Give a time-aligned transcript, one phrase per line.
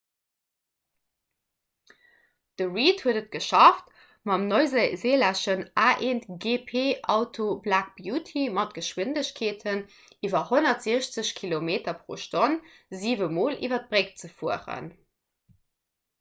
[2.61, 3.91] de reid huet et geschafft
[4.29, 9.83] mam neuseelänneschen a1gp-auto black beauty mat geschwindegkeeten
[10.29, 12.47] iwwer 160 km/h
[13.03, 14.89] siwe mol iwwer d'bréck ze fueren